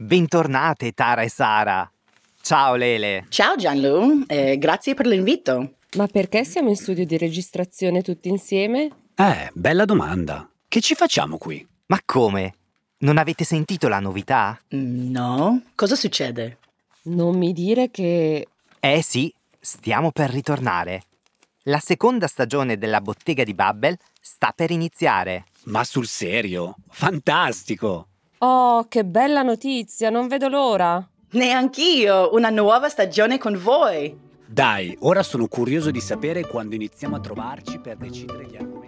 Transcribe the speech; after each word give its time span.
Bentornate 0.00 0.92
Tara 0.92 1.22
e 1.22 1.28
Sara. 1.28 1.90
Ciao 2.40 2.76
Lele. 2.76 3.26
Ciao 3.30 3.56
Gianlu, 3.56 4.22
eh, 4.28 4.56
grazie 4.56 4.94
per 4.94 5.06
l'invito. 5.08 5.72
Ma 5.96 6.06
perché 6.06 6.44
siamo 6.44 6.68
in 6.68 6.76
studio 6.76 7.04
di 7.04 7.18
registrazione 7.18 8.02
tutti 8.02 8.28
insieme? 8.28 8.90
Eh, 9.16 9.50
bella 9.52 9.84
domanda. 9.84 10.48
Che 10.68 10.80
ci 10.80 10.94
facciamo 10.94 11.36
qui? 11.36 11.66
Ma 11.86 11.98
come? 12.04 12.54
Non 12.98 13.18
avete 13.18 13.42
sentito 13.42 13.88
la 13.88 13.98
novità? 13.98 14.56
No, 14.68 15.62
cosa 15.74 15.96
succede? 15.96 16.58
Non 17.06 17.36
mi 17.36 17.52
dire 17.52 17.90
che... 17.90 18.46
Eh 18.78 19.02
sì, 19.02 19.34
stiamo 19.58 20.12
per 20.12 20.30
ritornare. 20.30 21.02
La 21.64 21.80
seconda 21.80 22.28
stagione 22.28 22.78
della 22.78 23.00
Bottega 23.00 23.42
di 23.42 23.52
Babbel 23.52 23.98
sta 24.20 24.52
per 24.54 24.70
iniziare. 24.70 25.46
Ma 25.64 25.82
sul 25.82 26.06
serio? 26.06 26.76
Fantastico! 26.88 28.07
Oh, 28.40 28.86
che 28.86 29.04
bella 29.04 29.42
notizia, 29.42 30.10
non 30.10 30.28
vedo 30.28 30.46
l'ora. 30.48 31.04
Neanch'io, 31.32 32.32
una 32.34 32.50
nuova 32.50 32.88
stagione 32.88 33.36
con 33.36 33.58
voi. 33.60 34.16
Dai, 34.46 34.96
ora 35.00 35.24
sono 35.24 35.48
curioso 35.48 35.90
di 35.90 36.00
sapere 36.00 36.46
quando 36.46 36.76
iniziamo 36.76 37.16
a 37.16 37.20
trovarci 37.20 37.80
per 37.80 37.96
decidere 37.96 38.46
gli 38.46 38.56
argomenti. 38.56 38.86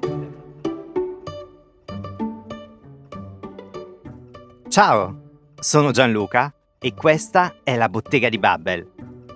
Ciao, 4.68 5.20
sono 5.58 5.90
Gianluca 5.90 6.54
e 6.78 6.94
questa 6.94 7.56
è 7.64 7.76
la 7.76 7.88
Bottega 7.88 8.28
di 8.28 8.38
Babbel, 8.38 8.88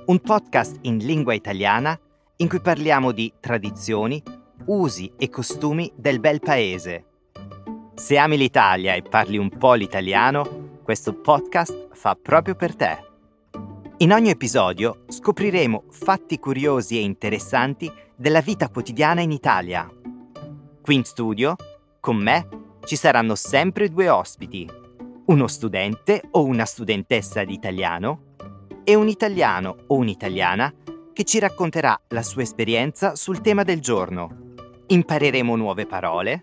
un 0.07 0.21
podcast 0.21 0.79
in 0.83 0.99
lingua 0.99 1.35
italiana 1.35 1.99
in 2.37 2.49
cui 2.49 2.61
parliamo 2.61 3.11
di 3.11 3.33
tradizioni, 3.41 4.23
usi 4.67 5.13
e 5.19 5.29
costumi 5.29 5.91
del 5.97 6.21
bel 6.21 6.39
paese. 6.39 7.07
Se 7.95 8.19
ami 8.19 8.37
l'Italia 8.37 8.95
e 8.95 9.03
parli 9.03 9.39
un 9.39 9.49
po' 9.49 9.75
l'italiano, 9.75 10.81
questo 10.83 11.15
podcast 11.15 11.91
fa 11.93 12.19
proprio 12.21 12.57
per 12.57 12.75
te. 12.75 12.99
In 13.99 14.13
ogni 14.13 14.31
episodio 14.31 15.05
scopriremo 15.09 15.85
fatti 15.91 16.41
curiosi 16.41 16.99
e 16.99 17.03
interessanti 17.03 17.91
della 18.17 18.41
vita 18.41 18.69
quotidiana 18.69 19.21
in 19.21 19.31
Italia. 19.31 19.89
Qui 20.83 20.95
in 20.95 21.05
studio, 21.05 21.55
con 22.01 22.17
me, 22.17 22.49
ci 22.85 22.97
saranno 22.97 23.37
sempre 23.37 23.89
due 23.89 24.09
ospiti, 24.09 24.69
uno 25.27 25.47
studente 25.47 26.21
o 26.33 26.45
una 26.45 26.65
studentessa 26.65 27.45
di 27.45 27.55
italiano 27.55 28.35
e 28.83 28.97
un 28.97 29.09
italiano 29.09 29.77
o 29.87 29.95
un'italiana 29.95 30.75
che 31.13 31.25
ci 31.25 31.39
racconterà 31.39 31.99
la 32.09 32.23
sua 32.23 32.43
esperienza 32.43 33.15
sul 33.15 33.41
tema 33.41 33.63
del 33.63 33.81
giorno. 33.81 34.43
Impareremo 34.89 35.55
nuove 35.57 35.87
parole, 35.87 36.41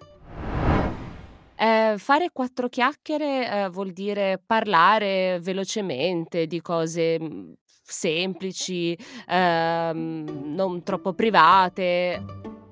Eh, 1.61 1.93
fare 1.99 2.31
quattro 2.33 2.69
chiacchiere 2.69 3.65
eh, 3.65 3.69
vuol 3.69 3.91
dire 3.91 4.41
parlare 4.43 5.39
velocemente 5.41 6.47
di 6.47 6.59
cose 6.59 7.19
mm, 7.21 7.51
semplici, 7.83 8.97
ehm, 9.27 10.53
non 10.55 10.81
troppo 10.81 11.13
private. 11.13 12.25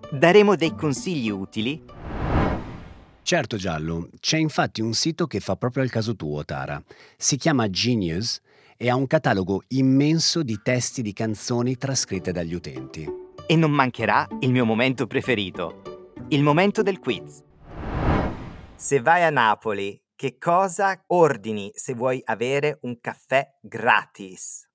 daremo 0.09 0.55
dei 0.55 0.73
consigli 0.75 1.29
utili 1.29 1.83
Certo 3.21 3.57
Giallo, 3.57 4.09
c'è 4.19 4.37
infatti 4.37 4.81
un 4.81 4.93
sito 4.93 5.27
che 5.27 5.39
fa 5.39 5.55
proprio 5.55 5.83
al 5.83 5.91
caso 5.91 6.15
tuo, 6.15 6.43
Tara. 6.43 6.81
Si 7.15 7.37
chiama 7.37 7.69
Genius 7.69 8.41
e 8.75 8.89
ha 8.89 8.95
un 8.95 9.05
catalogo 9.05 9.61
immenso 9.67 10.41
di 10.41 10.61
testi 10.63 11.03
di 11.03 11.13
canzoni 11.13 11.77
trascritte 11.77 12.31
dagli 12.31 12.55
utenti. 12.55 13.07
e 13.45 13.55
non 13.55 13.69
mancherà 13.69 14.27
il 14.39 14.51
mio 14.51 14.65
momento 14.65 15.05
preferito, 15.05 16.13
il 16.29 16.41
momento 16.41 16.81
del 16.81 16.97
quiz. 16.97 17.43
Se 18.81 19.01
vai 19.01 19.23
a 19.23 19.29
Napoli, 19.29 20.01
che 20.15 20.37
cosa 20.37 21.03
ordini 21.07 21.69
se 21.73 21.93
vuoi 21.93 22.21
avere 22.23 22.77
un 22.83 23.01
caffè 23.01 23.45
gratis? 23.59 24.65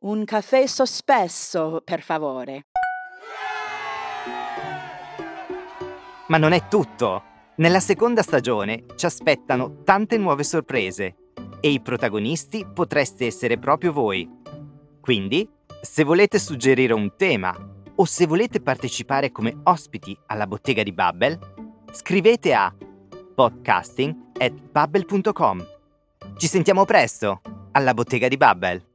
Un 0.00 0.26
caffè 0.26 0.66
sospeso, 0.66 1.80
per 1.82 2.02
favore. 2.02 2.66
Ma 6.26 6.36
non 6.36 6.52
è 6.52 6.68
tutto! 6.68 7.22
Nella 7.56 7.80
seconda 7.80 8.20
stagione 8.20 8.84
ci 8.96 9.06
aspettano 9.06 9.82
tante 9.82 10.18
nuove 10.18 10.44
sorprese 10.44 11.16
e 11.60 11.70
i 11.70 11.80
protagonisti 11.80 12.66
potreste 12.70 13.24
essere 13.24 13.56
proprio 13.56 13.94
voi. 13.94 14.28
Quindi, 15.00 15.48
se 15.80 16.04
volete 16.04 16.38
suggerire 16.38 16.92
un 16.92 17.16
tema 17.16 17.56
o 17.94 18.04
se 18.04 18.26
volete 18.26 18.60
partecipare 18.60 19.32
come 19.32 19.58
ospiti 19.62 20.14
alla 20.26 20.46
bottega 20.46 20.82
di 20.82 20.92
Babbel, 20.92 21.38
scrivete 21.92 22.52
a 22.52 22.70
podcasting@babbel.com. 23.34 25.66
Ci 26.36 26.46
sentiamo 26.46 26.84
presto 26.84 27.40
alla 27.72 27.94
bottega 27.94 28.28
di 28.28 28.36
Babbel. 28.36 28.93